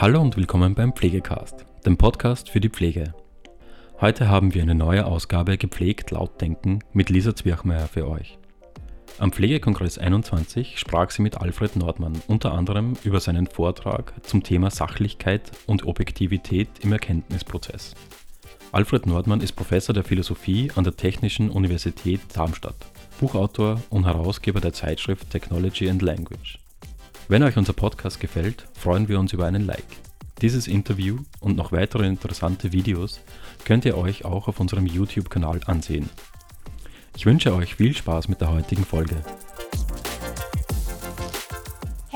[0.00, 3.14] Hallo und willkommen beim Pflegecast, dem Podcast für die Pflege.
[4.00, 8.38] Heute haben wir eine neue Ausgabe Gepflegt laut denken mit Lisa Zwirchmeier für euch.
[9.18, 14.70] Am Pflegekongress 21 sprach sie mit Alfred Nordmann unter anderem über seinen Vortrag zum Thema
[14.70, 17.96] Sachlichkeit und Objektivität im Erkenntnisprozess.
[18.70, 22.76] Alfred Nordmann ist Professor der Philosophie an der Technischen Universität Darmstadt,
[23.18, 26.60] Buchautor und Herausgeber der Zeitschrift Technology and Language.
[27.30, 29.84] Wenn euch unser Podcast gefällt, freuen wir uns über einen Like.
[30.40, 33.20] Dieses Interview und noch weitere interessante Videos
[33.66, 36.08] könnt ihr euch auch auf unserem YouTube-Kanal ansehen.
[37.18, 39.16] Ich wünsche euch viel Spaß mit der heutigen Folge.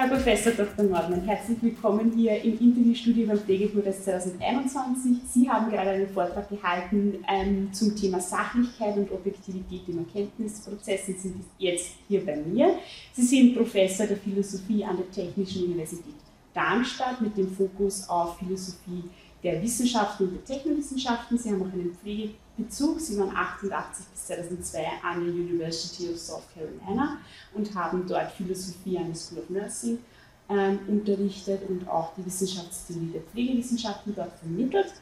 [0.03, 0.85] Herr Professor Dr.
[0.85, 5.19] Nordmann, herzlich willkommen hier im Interviewstudio beim Pflegekongress 2021.
[5.33, 11.21] Sie haben gerade einen Vortrag gehalten ähm, zum Thema Sachlichkeit und Objektivität im Erkenntnisprozess und
[11.21, 12.81] sind jetzt hier bei mir.
[13.13, 16.17] Sie sind Professor der Philosophie an der Technischen Universität
[16.53, 19.05] Darmstadt mit dem Fokus auf Philosophie
[19.41, 21.39] der Wissenschaften und der Technowissenschaften.
[21.39, 21.97] Sie haben auch einen
[22.55, 23.01] Pflegebezug.
[23.01, 27.19] Sie waren 88 bis 2002 an der University of South Carolina
[27.55, 29.99] und haben dort Philosophie an der School of Nursing
[30.49, 34.93] ähm, unterrichtet und auch die Wissenschaftstheorie der Pflegewissenschaften dort vermittelt.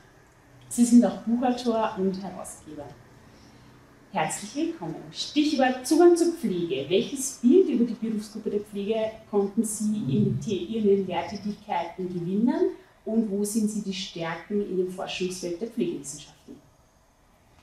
[0.68, 2.86] Sie sind auch Buchautor und Herausgeber.
[4.12, 4.96] Herzlich willkommen.
[5.12, 6.88] Stichwort Zugang zur Pflege.
[6.88, 8.96] Welches Bild über die Berufsgruppe der Pflege
[9.30, 12.70] konnten Sie in Ihren Lehrtätigkeiten gewinnen
[13.04, 16.59] und wo sind Sie die Stärken in dem Forschungsfeld der Pflegewissenschaften?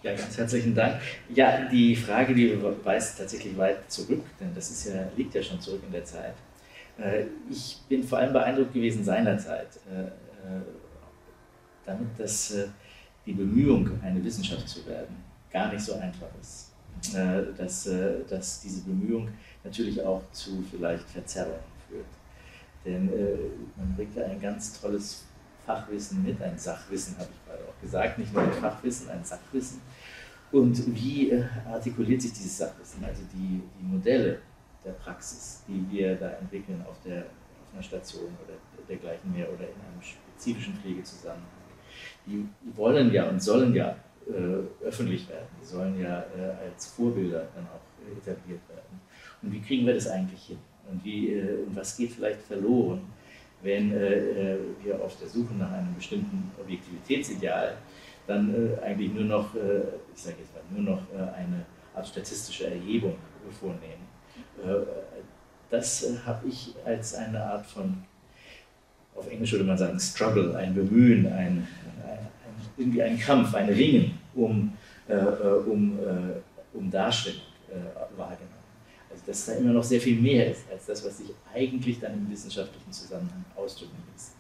[0.04, 1.02] Ja, ganz herzlichen Dank.
[1.34, 5.60] Ja, die Frage, die weist tatsächlich weit zurück, denn das ist ja, liegt ja schon
[5.60, 6.36] zurück in der Zeit.
[7.00, 10.62] Äh, ich bin vor allem beeindruckt gewesen seinerzeit, äh, äh,
[11.84, 12.54] damit, dass
[13.26, 15.16] die Bemühung, eine Wissenschaft zu werden,
[15.52, 16.72] gar nicht so einfach ist.
[17.58, 17.88] Dass,
[18.28, 19.30] dass diese Bemühung
[19.64, 22.06] natürlich auch zu vielleicht Verzerrungen führt.
[22.84, 23.06] Denn
[23.76, 25.26] man bringt da ein ganz tolles
[25.64, 29.82] Fachwissen mit, ein Sachwissen, habe ich auch gesagt, nicht nur ein Fachwissen, ein Sachwissen.
[30.52, 33.04] Und wie äh, artikuliert sich dieses Sachwissen?
[33.04, 34.40] Also die, die Modelle
[34.86, 38.56] der Praxis, die wir da entwickeln auf, der, auf einer Station oder
[38.88, 41.44] dergleichen mehr oder in einem spezifischen Pflegezusammenhang,
[42.26, 43.96] die wollen ja und sollen ja
[44.28, 49.02] äh, öffentlich werden, die sollen ja äh, als Vorbilder dann auch etabliert werden.
[49.42, 50.60] Und wie kriegen wir das eigentlich hin?
[50.90, 53.02] Und, wie, äh, und was geht vielleicht verloren,
[53.68, 57.76] wenn äh, äh, wir auf der Suche nach einem bestimmten Objektivitätsideal
[58.26, 59.82] dann äh, eigentlich nur noch, äh,
[60.16, 63.16] ich sage jetzt mal, nur noch äh, eine Art statistische Erhebung
[63.60, 64.08] vornehmen.
[64.64, 64.86] Äh,
[65.70, 68.04] das habe ich als eine Art von,
[69.16, 71.68] auf Englisch würde man sagen, Struggle, ein Bemühen, ein,
[72.06, 72.28] ein,
[72.78, 74.72] irgendwie ein Kampf, ein Ringen um,
[75.66, 76.00] um,
[76.74, 77.42] um Darstellung
[78.16, 78.57] wahrgenommen
[79.28, 82.32] dass da immer noch sehr viel mehr ist als das, was sich eigentlich dann im
[82.32, 84.32] wissenschaftlichen Zusammenhang ausdrücken lässt.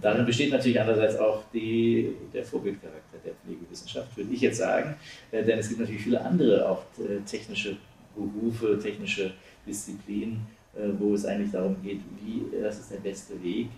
[0.00, 4.96] Darin besteht natürlich andererseits auch die, der Vorbildcharakter der Pflegewissenschaft, würde ich jetzt sagen,
[5.30, 7.76] äh, denn es gibt natürlich viele andere auch äh, technische
[8.16, 9.32] Berufe, technische
[9.66, 13.68] Disziplinen, äh, wo es eigentlich darum geht, wie, das ist der beste Weg,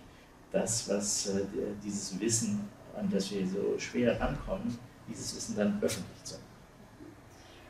[0.51, 1.33] das, was
[1.83, 2.61] dieses Wissen,
[2.95, 4.77] an das wir so schwer rankommen,
[5.09, 6.54] dieses Wissen dann öffentlich zu machen.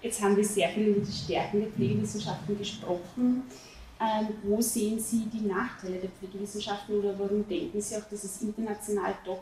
[0.02, 3.44] Jetzt haben wir sehr viel über die Stärken der Pflegewissenschaften gesprochen.
[4.00, 8.42] Ähm, wo sehen Sie die Nachteile der Pflegewissenschaften oder warum denken Sie auch, dass es
[8.42, 9.40] international doch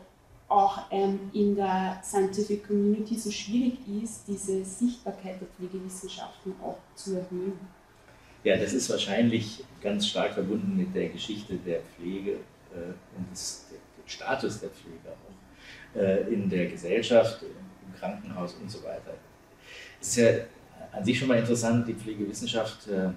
[0.48, 7.16] auch ähm, in der Scientific Community so schwierig ist, diese Sichtbarkeit der Pflegewissenschaften auch zu
[7.16, 7.58] erhöhen?
[8.44, 12.32] Ja, das ist wahrscheinlich ganz stark verbunden mit der Geschichte der Pflege
[12.72, 18.70] äh, und des, dem Status der Pflege auch äh, in der Gesellschaft, im Krankenhaus und
[18.70, 19.14] so weiter.
[20.04, 20.32] Es ist ja
[20.92, 23.08] an sich schon mal interessant, die Pflegewissenschaft äh,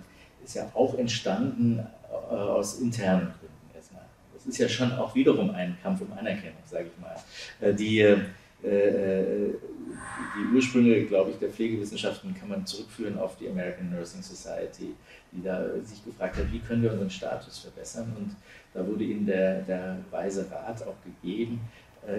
[0.42, 4.06] ist ja auch entstanden äh, aus internen Gründen erstmal.
[4.34, 7.18] Das ist ja schon auch wiederum ein Kampf um Anerkennung, sage ich mal.
[7.60, 8.16] Äh, die,
[8.64, 14.96] die Ursprünge, glaube ich, der Pflegewissenschaften kann man zurückführen auf die American Nursing Society,
[15.32, 18.12] die da sich gefragt hat, wie können wir unseren Status verbessern.
[18.18, 18.36] Und
[18.74, 21.62] da wurde ihnen der, der weise Rat auch gegeben,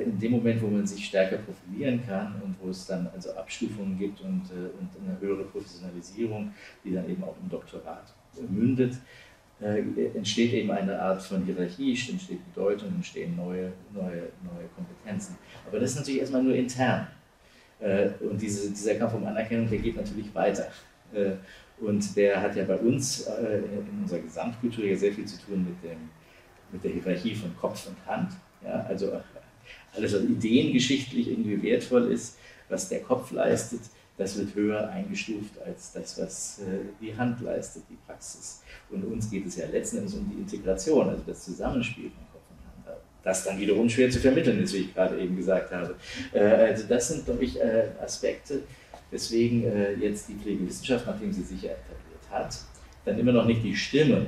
[0.05, 3.99] in dem Moment, wo man sich stärker profilieren kann und wo es dann also Abstufungen
[3.99, 6.53] gibt und, äh, und eine höhere Professionalisierung,
[6.85, 8.13] die dann eben auch im Doktorat
[8.51, 8.97] mündet,
[9.61, 9.83] äh,
[10.15, 15.37] entsteht eben eine Art von Hierarchie, entsteht Bedeutung, entstehen neue, neue, neue Kompetenzen.
[15.67, 17.09] Aber das ist natürlich erstmal nur intern.
[18.21, 20.67] Und diese, dieser Kampf um Anerkennung, der geht natürlich weiter.
[21.79, 25.89] Und der hat ja bei uns in unserer Gesamtkultur ja sehr viel zu tun mit,
[25.89, 26.11] dem,
[26.73, 28.33] mit der Hierarchie von Kopf und Hand.
[28.65, 29.13] Ja, also
[29.95, 32.39] alles, was ideengeschichtlich irgendwie wertvoll ist,
[32.69, 33.81] was der Kopf leistet,
[34.19, 38.63] das wird höher eingestuft als das, was äh, die Hand leistet, die Praxis.
[38.91, 42.43] Und uns geht es ja letzten Endes um die Integration, also das Zusammenspiel von Kopf
[42.51, 42.99] und Hand.
[43.23, 45.95] das dann wiederum schwer zu vermitteln ist, wie ich gerade eben gesagt habe.
[46.33, 48.63] Äh, also das sind, glaube ich, äh, Aspekte,
[49.11, 49.65] weswegen
[50.03, 52.59] jetzt die Pflegewissenschaft, nachdem sie sich etabliert hat,
[53.07, 54.27] dann immer noch nicht die Stimme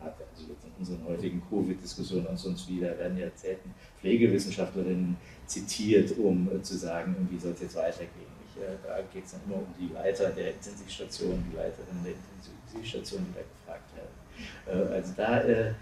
[0.00, 0.16] hat.
[0.30, 5.16] Also jetzt in unseren heutigen Covid-Diskussionen und sonst wieder werden ja selten Pflegewissenschaftlerinnen
[5.46, 8.28] zitiert, um zu sagen, wie soll es jetzt weitergehen.
[8.46, 13.26] Ich, da geht es dann immer um die Leiter der Intensivstation, die Leiterinnen der Intensivstation,
[13.28, 14.92] die da gefragt werden.
[14.92, 15.74] Also da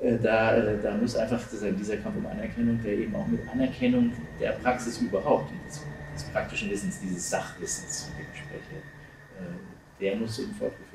[0.00, 4.12] äh, da, äh, da muss einfach dieser Kampf um Anerkennung, der eben auch mit Anerkennung
[4.40, 5.82] der Praxis überhaupt des,
[6.14, 8.76] des praktischen Wissens, dieses Sachwissens, von dem ich spreche,
[9.40, 10.87] äh, der muss eben fortgeführt.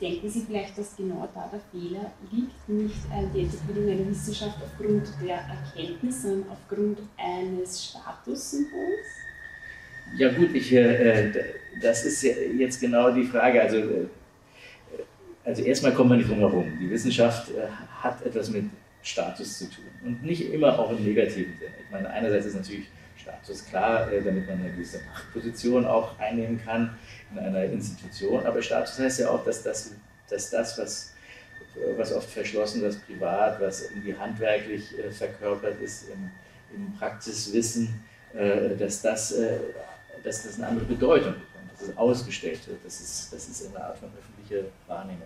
[0.00, 2.96] Denken Sie vielleicht, dass genau da der Fehler liegt, nicht
[3.34, 9.06] die Entwicklung einer Wissenschaft aufgrund der Erkenntnis, sondern aufgrund eines Statussymbols?
[10.18, 11.32] Ja gut, ich, äh,
[11.80, 13.62] das ist jetzt genau die Frage.
[13.62, 14.08] Also
[15.46, 16.76] also erstmal kommt man nicht drum herum.
[16.80, 17.68] Die Wissenschaft äh,
[18.02, 18.64] hat etwas mit
[19.00, 21.70] Status zu tun und nicht immer auch im negativen Sinne.
[21.84, 22.86] Ich meine, einerseits ist natürlich
[23.26, 26.96] Status klar, äh, damit man eine gewisse Machtposition auch einnehmen kann
[27.32, 29.92] in einer Institution, aber Status heißt ja auch, dass das,
[30.28, 31.12] dass das was,
[31.96, 36.30] was oft verschlossen, was privat, was irgendwie handwerklich äh, verkörpert ist im,
[36.74, 38.02] im Praxiswissen,
[38.78, 39.34] dass das,
[40.22, 43.82] dass das eine andere Bedeutung bekommt, dass es ausgestellt wird, dass es, dass es eine
[43.82, 45.22] Art von öffentlicher Wahrnehmung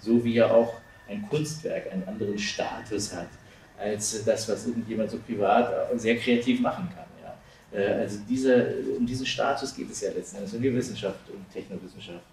[0.00, 3.28] so wie er auch ein Kunstwerk einen anderen Status hat
[3.78, 7.06] als das, was irgendjemand so privat sehr kreativ machen kann.
[7.22, 7.78] Ja.
[7.78, 11.50] Äh, also diese, um diesen Status geht es ja letzten Endes, wenn wir Wissenschaft und
[11.52, 12.24] Technowissenschaft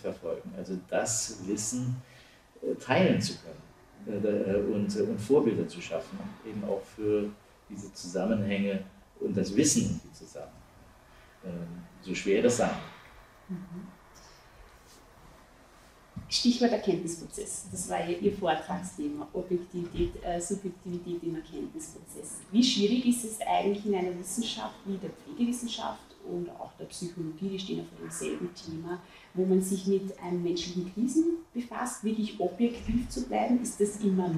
[0.00, 0.52] verfolgen.
[0.56, 1.96] Also das Wissen
[2.62, 7.28] äh, teilen zu können äh, und, und Vorbilder zu schaffen, eben auch für
[7.68, 8.84] diese Zusammenhänge
[9.20, 10.54] und das Wissen um die Zusammenhänge.
[11.44, 12.70] Ähm, so schwer das sein.
[13.48, 13.97] Mhm.
[16.28, 17.66] Stichwort Erkenntnisprozess.
[17.70, 22.40] Das war Ihr Vortragsthema, Objektivität, äh, Subjektivität im Erkenntnisprozess.
[22.52, 27.48] Wie schwierig ist es eigentlich in einer Wissenschaft wie der Pflegewissenschaft und auch der Psychologie,
[27.48, 29.00] die stehen auf demselben Thema,
[29.32, 33.62] wo man sich mit einem menschlichen Krisen befasst, wirklich objektiv zu bleiben?
[33.62, 34.30] Ist das immer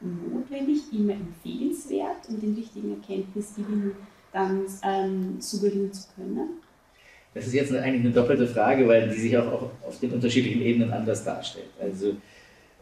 [0.00, 3.92] notwendig, immer empfehlenswert, um den richtigen Erkenntnisgewinn
[4.32, 6.60] dann ähm, suggerieren zu können?
[7.32, 10.92] Das ist jetzt eigentlich eine doppelte Frage, weil die sich auch auf den unterschiedlichen Ebenen
[10.92, 11.70] anders darstellt.
[11.80, 12.16] Also,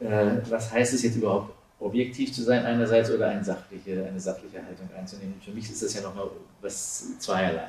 [0.01, 4.65] äh, was heißt es jetzt überhaupt, objektiv zu sein einerseits oder eine sachliche, eine sachliche
[4.65, 5.35] Haltung einzunehmen?
[5.45, 6.29] Für mich ist das ja nochmal
[6.61, 7.69] was zweierlei.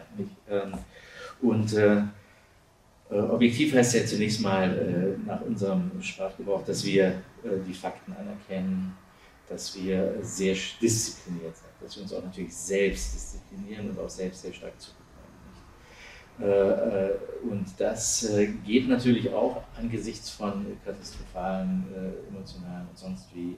[0.49, 0.73] Ähm,
[1.41, 2.01] und äh,
[3.09, 7.13] äh, objektiv heißt ja zunächst mal äh, nach unserem Sprachgebrauch, dass wir äh,
[7.67, 8.95] die Fakten anerkennen,
[9.47, 14.43] dass wir sehr diszipliniert sind, dass wir uns auch natürlich selbst disziplinieren und auch selbst
[14.43, 14.91] sehr stark zu
[16.39, 21.85] und das äh, geht natürlich auch angesichts von katastrophalen,
[22.29, 23.57] emotionalen und sonst wie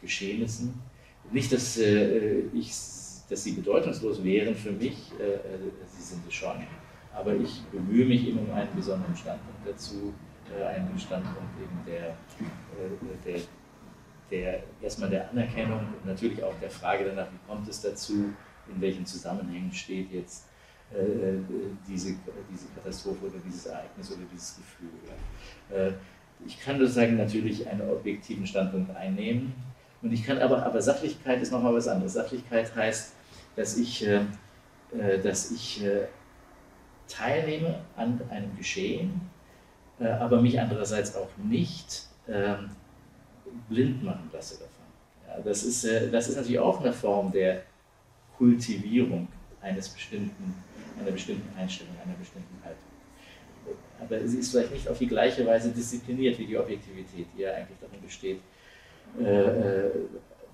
[0.00, 0.80] Geschehnissen.
[1.30, 2.72] Nicht, dass, ich,
[3.30, 5.12] dass sie bedeutungslos wären für mich,
[5.86, 6.56] sie sind es schon,
[7.14, 10.12] aber ich bemühe mich eben um einen besonderen Standpunkt dazu,
[10.66, 12.16] einen Standpunkt eben der,
[13.24, 13.40] der,
[14.32, 18.32] der erstmal der Anerkennung und natürlich auch der Frage danach, wie kommt es dazu,
[18.74, 20.51] in welchen Zusammenhängen steht jetzt äh,
[21.88, 22.14] diese,
[22.50, 24.90] diese Katastrophe oder dieses Ereignis oder dieses Gefühl.
[25.70, 25.92] Äh,
[26.46, 29.54] ich kann sozusagen natürlich einen objektiven Standpunkt einnehmen
[30.02, 32.14] und ich kann aber, aber Sachlichkeit ist nochmal was anderes.
[32.14, 33.14] Sachlichkeit heißt,
[33.56, 34.24] dass ich, äh,
[35.22, 35.82] dass ich
[37.08, 39.20] teilnehme an einem Geschehen,
[39.98, 42.70] aber mich andererseits auch nicht ähm,
[43.68, 45.44] blind machen lasse davon.
[45.44, 47.62] das, ist, das ist natürlich auch eine Form der
[48.36, 49.28] Kultivierung
[49.62, 50.54] eines bestimmten
[51.00, 52.92] einer bestimmten Einstellung, einer bestimmten Haltung.
[54.00, 57.54] Aber sie ist vielleicht nicht auf die gleiche Weise diszipliniert wie die Objektivität, die ja
[57.54, 58.40] eigentlich darin besteht,
[59.20, 59.90] äh, äh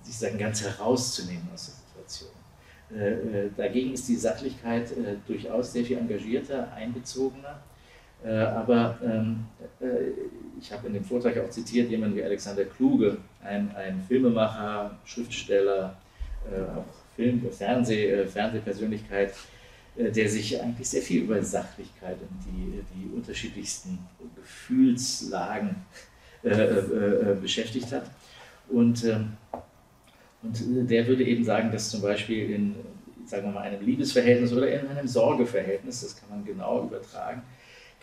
[0.01, 2.31] sich sagen, ganz herauszunehmen aus der Situation.
[2.91, 7.59] Äh, äh, dagegen ist die Sachlichkeit äh, durchaus sehr viel engagierter, einbezogener.
[8.23, 9.45] Äh, aber ähm,
[10.59, 15.95] ich habe in dem Vortrag auch zitiert jemanden wie Alexander Kluge, ein, ein Filmemacher, Schriftsteller,
[16.75, 19.33] auch Film, Fernseh, Fernsehpersönlichkeit, äh,
[19.97, 23.99] der sich eigentlich sehr viel über Sachlichkeit und die, die unterschiedlichsten
[24.35, 25.75] Gefühlslagen
[26.43, 28.09] äh, äh, äh, beschäftigt hat.
[28.69, 29.33] Und, ähm,
[30.41, 32.75] und der würde eben sagen, dass zum Beispiel in
[33.29, 37.43] sagen wir mal, einem Liebesverhältnis oder in einem Sorgeverhältnis, das kann man genau übertragen,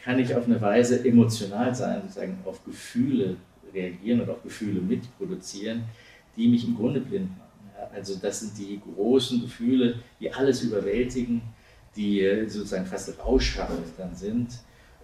[0.02, 3.36] kann ich auf eine Weise emotional sein, sozusagen auf Gefühle
[3.74, 5.82] reagieren und auf Gefühle mitproduzieren,
[6.36, 7.90] die mich im Grunde blind machen.
[7.92, 11.42] also das sind die großen Gefühle, die alles überwältigen,
[11.96, 14.50] die sozusagen fast rauschhaft dann sind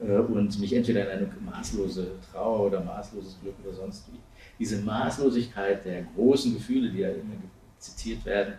[0.07, 4.19] äh, und mich entweder in eine maßlose Trauer oder maßloses Glück oder sonst wie.
[4.59, 7.35] Diese Maßlosigkeit der großen Gefühle, die ja immer
[7.79, 8.55] zitiert werden,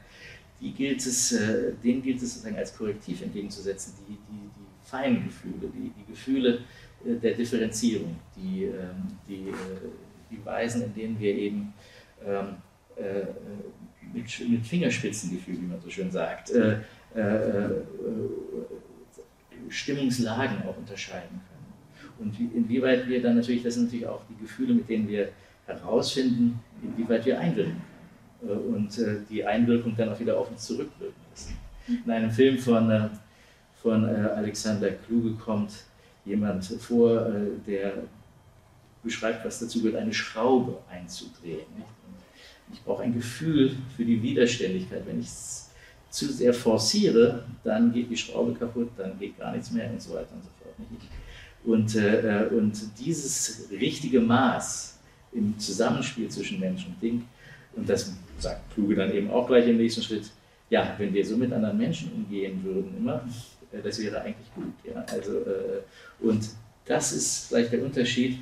[0.59, 5.25] die gilt es, äh, denen gilt es sozusagen als Korrektiv entgegenzusetzen, die, die, die feinen
[5.25, 6.59] Gefühle, die, die Gefühle
[7.05, 9.53] äh, der Differenzierung, die, ähm, die,
[10.31, 11.73] die Weisen, in denen wir eben
[12.25, 12.55] ähm,
[14.13, 16.51] mit, mit Fingerspitzengefühl, wie man so schön sagt,
[19.69, 21.53] Stimmungslagen auch unterscheiden können.
[22.19, 25.29] Und inwieweit wir dann natürlich, das sind natürlich auch die Gefühle, mit denen wir
[25.65, 27.81] herausfinden, inwieweit wir einwirken
[28.43, 31.57] äh, und äh, die Einwirkung dann auch wieder auf uns zurückwirken lassen.
[31.87, 33.09] In einem Film von, äh,
[33.81, 35.71] von Alexander Kluge kommt
[36.25, 37.29] jemand vor,
[37.67, 37.95] der
[39.03, 41.65] beschreibt, was dazu gehört, eine Schraube einzudrehen.
[42.71, 45.05] Ich brauche ein Gefühl für die Widerständigkeit.
[45.05, 45.62] Wenn ich es
[46.13, 50.13] zu sehr forciere, dann geht die Schraube kaputt, dann geht gar nichts mehr und so
[50.13, 50.75] weiter und so fort.
[51.65, 54.99] Und, äh, und dieses richtige Maß
[55.31, 57.23] im Zusammenspiel zwischen Mensch und Ding,
[57.75, 60.29] und das sagt Kluge dann eben auch gleich im nächsten Schritt,
[60.69, 63.27] ja, wenn wir so mit anderen Menschen umgehen würden immer,
[63.71, 64.73] äh, das wäre eigentlich gut.
[64.83, 65.03] Ja?
[65.11, 65.81] Also, äh,
[66.19, 66.47] und
[66.85, 68.37] das ist vielleicht der Unterschied.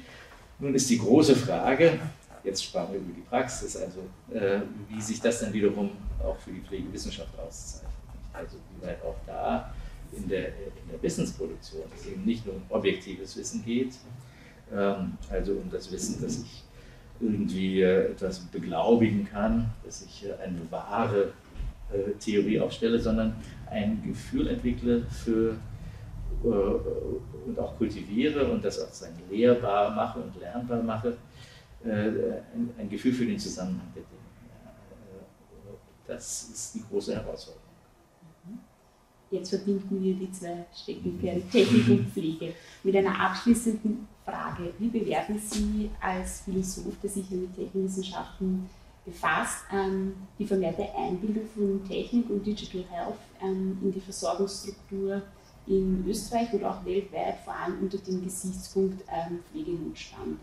[0.60, 2.00] Nun ist die große Frage,
[2.43, 4.01] Jetzt sprachen wir über die Praxis, also
[4.33, 5.91] äh, wie sich das dann wiederum
[6.24, 7.91] auch für die Pflegewissenschaft auszeichnet.
[8.33, 9.74] Also wie weit auch da
[10.12, 13.93] in der, in der Wissensproduktion es eben nicht nur um objektives Wissen geht,
[14.74, 16.63] ähm, also um das Wissen, dass ich
[17.19, 21.33] irgendwie äh, etwas beglaubigen kann, dass ich äh, eine wahre
[21.91, 23.36] äh, Theorie aufstelle, sondern
[23.69, 25.55] ein Gefühl entwickle für
[26.43, 31.17] äh, und auch kultiviere und das auch lehrbar mache und lernbar mache
[31.84, 34.22] ein, ein, Gefühl für den Zusammenhang der Dinge.
[35.70, 37.70] Äh, das ist die große Herausforderung.
[38.46, 38.60] Mhm.
[39.32, 44.74] Jetzt verbinden wir die zwei Steckenpferde Technik und Pflege mit einer abschließenden Frage.
[44.78, 48.70] Wie bewerten Sie als Philosoph, der sich mit Technikwissenschaften
[49.06, 55.24] befasst, ähm, die vermehrte Einbildung von Technik und Digital Health ähm, in die Versorgungsstruktur
[55.68, 60.40] in Österreich und auch weltweit, vor allem unter dem Gesichtspunkt ähm, Pflegenotstand?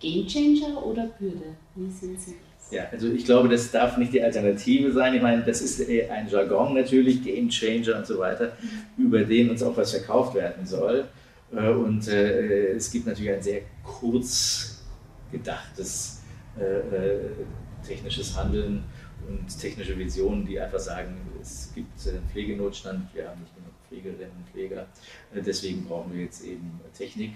[0.00, 1.56] Gamechanger oder Bürde?
[1.74, 2.70] Wie sehen Sie das?
[2.70, 5.14] Ja, also ich glaube, das darf nicht die Alternative sein.
[5.14, 8.52] Ich meine, das ist ein Jargon natürlich, Gamechanger und so weiter,
[8.98, 11.06] über den uns auch was verkauft werden soll.
[11.54, 14.82] Äh, und äh, es gibt natürlich ein sehr kurz
[15.30, 16.22] gedachtes
[16.58, 18.84] äh, technisches Handeln
[19.28, 23.55] und technische Visionen, die einfach sagen, es gibt einen Pflegenotstand, wir haben nicht
[23.88, 24.86] Pflegerinnen und Pfleger,
[25.34, 27.32] deswegen brauchen wir jetzt eben Technik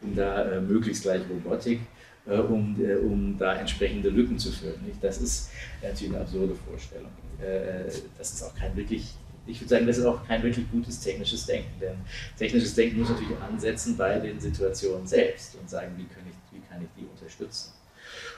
[0.00, 1.80] und da möglichst gleich Robotik.
[2.26, 4.80] Äh, um, äh, um da entsprechende Lücken zu füllen.
[5.02, 5.50] Das ist
[5.82, 7.10] natürlich eine absurde Vorstellung.
[7.38, 7.84] Äh,
[8.16, 9.12] das ist auch kein wirklich,
[9.46, 11.96] ich würde sagen, das ist auch kein wirklich gutes technisches Denken, denn
[12.38, 16.08] technisches Denken muss natürlich ansetzen bei den Situationen selbst und sagen, wie ich,
[16.52, 17.72] wie kann ich die unterstützen.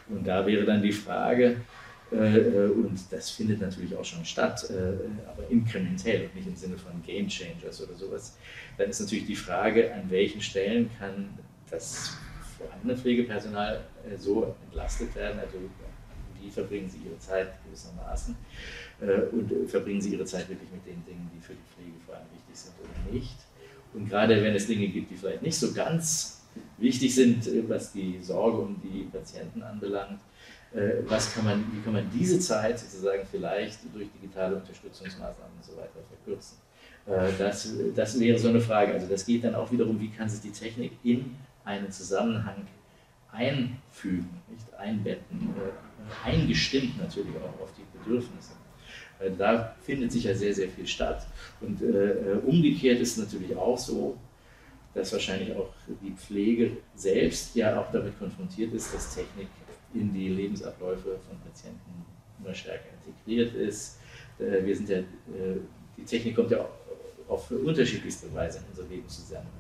[0.09, 1.59] Und da wäre dann die Frage,
[2.11, 7.29] und das findet natürlich auch schon statt, aber inkrementell und nicht im Sinne von Game
[7.29, 8.37] Changers oder sowas,
[8.79, 11.31] dann ist natürlich die Frage, an welchen Stellen kann
[11.69, 12.17] das
[12.57, 15.59] vorhandene Pflegepersonal äh, so entlastet werden, also
[16.41, 18.37] wie verbringen sie ihre Zeit gewissermaßen?
[19.01, 21.97] Äh, und äh, verbringen sie ihre Zeit wirklich mit den Dingen, die für die Pflege
[22.05, 23.37] vor allem wichtig sind oder nicht.
[23.95, 26.43] Und gerade wenn es Dinge gibt, die vielleicht nicht so ganz
[26.79, 30.21] wichtig sind, was die Sorge um die Patienten anbelangt,
[31.07, 35.73] was kann man, wie kann man diese Zeit sozusagen vielleicht durch digitale Unterstützungsmaßnahmen und so
[35.77, 36.59] weiter verkürzen?
[37.39, 38.93] Das, das wäre so eine Frage.
[38.93, 42.67] Also das geht dann auch wiederum, wie kann sich die Technik in einen Zusammenhang
[43.37, 48.53] einfügen, nicht einbetten, äh, eingestimmt natürlich auch auf die Bedürfnisse.
[49.19, 51.27] Äh, da findet sich ja sehr, sehr viel statt.
[51.61, 54.17] Und äh, umgekehrt ist natürlich auch so,
[54.95, 59.49] dass wahrscheinlich auch die Pflege selbst ja auch damit konfrontiert ist, dass Technik
[59.95, 62.05] in die Lebensabläufe von Patienten
[62.39, 63.99] immer stärker integriert ist.
[64.39, 64.99] Wir sind ja,
[65.97, 66.69] die Technik kommt ja
[67.29, 69.53] auf unterschiedlichste Weise in unsere Lebenszusammenhänge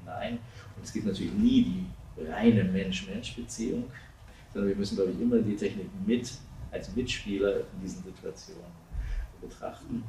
[0.00, 0.38] hinein.
[0.76, 3.84] Und es gibt natürlich nie die reine Mensch-Mensch-Beziehung,
[4.52, 6.32] sondern wir müssen, glaube ich, immer die Technik mit
[6.70, 8.72] als Mitspieler in diesen Situationen
[9.40, 10.02] betrachten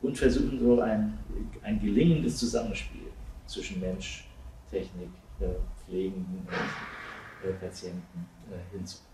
[0.00, 1.18] und versuchen, so ein,
[1.62, 3.08] ein gelingendes Zusammenspiel
[3.46, 4.26] zwischen Mensch,
[4.70, 5.10] Technik,
[5.40, 5.46] äh,
[5.84, 9.11] Pflegenden und äh, Patienten äh, hinzukriegen.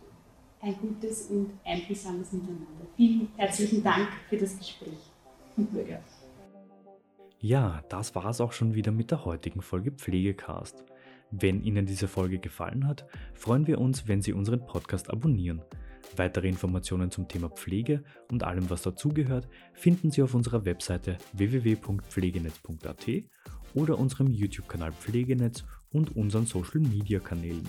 [0.60, 2.86] Ein gutes und einfühlsames Miteinander.
[2.96, 4.98] Vielen herzlichen Dank für das Gespräch.
[7.40, 10.84] Ja, das war es auch schon wieder mit der heutigen Folge Pflegecast.
[11.30, 15.62] Wenn Ihnen diese Folge gefallen hat, freuen wir uns, wenn Sie unseren Podcast abonnieren.
[16.16, 23.06] Weitere Informationen zum Thema Pflege und allem, was dazugehört, finden Sie auf unserer Webseite www.pflegenetz.at
[23.74, 27.68] oder unserem YouTube-Kanal Pflegenetz und unseren Social-Media-Kanälen.